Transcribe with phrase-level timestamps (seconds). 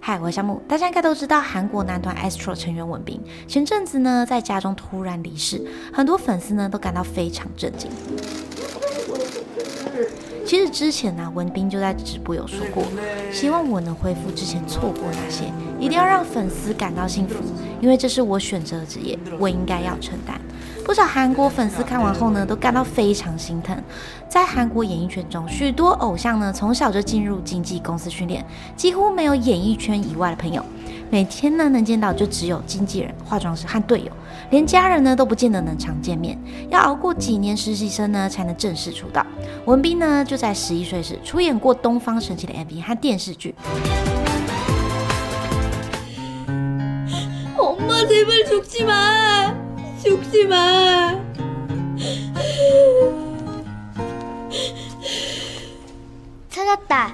[0.00, 5.60] 嗨，我是夏木，大家应该都知道韩国男团 Astro 成员文斌前阵子呢在家中突然离世，
[5.92, 7.90] 很多粉丝呢都感到非常震惊。
[10.52, 12.84] 其实之前呢、啊，文斌就在直播有说过，
[13.32, 15.44] 希望我能恢复之前错过那些，
[15.80, 17.36] 一定要让粉丝感到幸福，
[17.80, 20.38] 因为这是我选择的职业，我应该要承担。
[20.84, 23.74] 不少韩国粉丝看完后呢，都感到非常心疼。
[24.28, 28.44] 在韩国演艺圈中，许多偶像呢从小就进入经纪公司训练，
[28.76, 30.62] 几乎没有演艺圈以外的朋友。
[31.11, 34.11] 每天呢能见到就只有经纪人、化妆师和队友，
[34.49, 36.37] 连家人呢都不见得能常见面。
[36.69, 39.25] 要熬过几年实习生呢，才能正式出道。
[39.65, 43.55] 文彬呢就在十一岁时出演过东方神起的 MV 和电视剧。
[47.57, 49.55] 엄마제발죽지마
[50.03, 51.17] 죽지마
[56.49, 57.13] 찾았다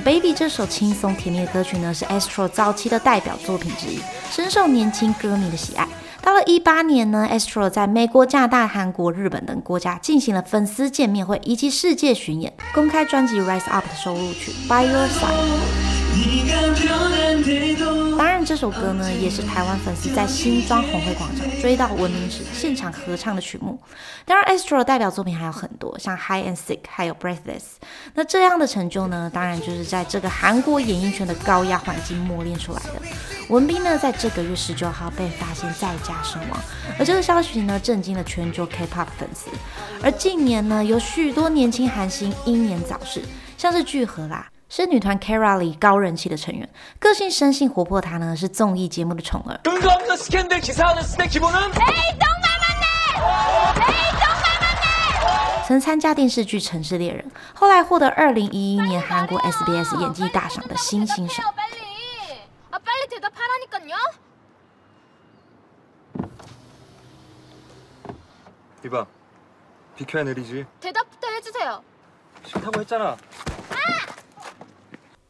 [0.02, 3.98] 《Baby》这首轻松甜蜜的歌曲呢，是 Astro 早期的代表作品之一，
[4.30, 5.86] 深受年轻歌迷的喜爱。
[6.22, 15.34] 到了一八年呢，Astro 在美国、加拿大、韩国、日本等国家进行了粉丝见面会以及世界巡演，公开专辑《Rise Up》的收录曲《By Your Side》。
[18.16, 23.78] 当然，这首歌呢，也是台湾粉丝在新庄红会广场追悼文明时现场合唱的曲目。
[24.24, 27.36] 当然，Astro 的代表作品还有很多，像《High and Sick》还有《Breathless》。
[28.14, 32.92] 那这样的成就呢，当然就是在这个韩国演艺圈的高压环境磨练出来的。
[33.50, 36.58] 文彬呢，在这个月十九号被发现在家身亡，
[36.98, 39.50] 而这个消息呢，震惊了全球 K-pop 粉丝。
[40.02, 43.22] 而近年呢，有许多年轻韩星英年早逝，
[43.58, 44.46] 像是具荷拉。
[44.68, 46.68] 是女团 Kara Lee 高人气的成员，
[46.98, 48.00] 个性生性活泼。
[48.00, 49.58] 她呢是综艺节目的宠儿。
[55.66, 57.22] 曾参加电视剧《城市猎人》，
[57.54, 61.44] 后来获得二零一一年韩国 SBS 演技大赏的新星赏。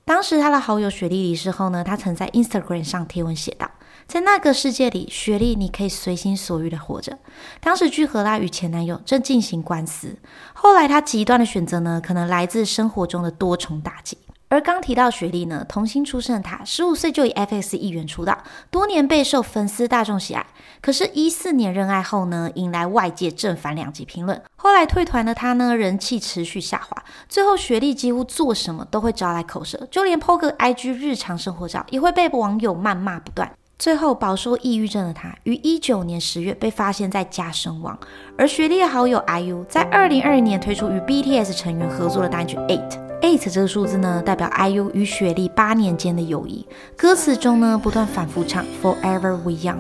[0.09, 3.71] 当时他的好友雪莉离世后呢，他曾在 Instagram 上贴文写道
[4.09, 7.19] ：“在那个世界里，雪莉，你可以随心所欲的活着。”
[7.61, 10.17] 当时具荷拉与前男友正进行官司，
[10.55, 14.17] 后来他极端的选择呢，可能来自生活中的多重打击。
[14.51, 17.77] 而刚提到雪莉呢，童星出身的她，十五岁就以 F.X.
[17.77, 18.39] 艺员出道，
[18.71, 20.47] 多年备受粉丝大众喜爱。
[20.81, 24.41] 可是，一四年认爱后呢，引来外界正反两极评论。
[24.57, 27.05] 后来退团的她呢，人气持续下滑。
[27.29, 33.53] 最后，雪莉几乎做什么都会招来口舌，就连 PO 个 IG 日常生活照，也会被网友谩骂不断。
[33.79, 37.99] 最后，饱受抑郁症的她，于一九年十月被发现在家身亡。
[38.39, 42.91] 而雪莉的好友 IU 在二零二零年推出与 BTS 成员合作的单曲《Eight》。
[43.21, 46.65] Eight 这个数字呢，代表 IU 与雪莉八年间的友谊。
[46.97, 49.79] 歌词中呢，不断反复唱 Forever We Young，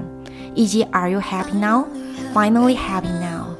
[0.54, 3.54] 以及 Are You Happy Now？Finally Happy Now，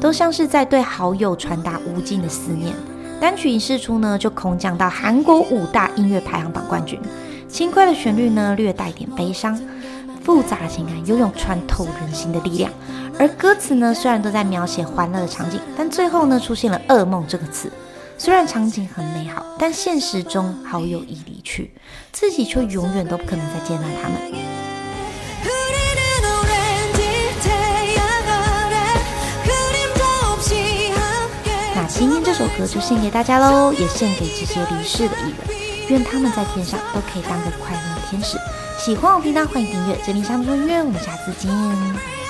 [0.00, 2.76] 都像是在对好友传达无尽的思念。
[3.20, 7.00] 单曲一释出呢，就空降到韩国五大音乐排行榜冠军。
[7.48, 9.60] 轻快的旋律呢，略带点悲伤，
[10.22, 12.70] 复杂的情感拥有穿透人心的力量。
[13.18, 17.68] 而歌词呢，虽然都在描写欢乐的场景，但最后呢，出现了噩梦这个词。
[18.16, 21.72] 虽然场景很美好，但现实中好友已离去，
[22.12, 24.18] 自己却永远都不可能再见到他们。
[31.76, 38.38] 那今天这首歌就献给大家喽，也献给这些离世的艺人，愿他们在天上都可以当个快乐天使。
[38.78, 39.98] 喜欢我频道，欢迎订阅。
[40.06, 42.23] 这里是夏慕说音乐，我们下次见。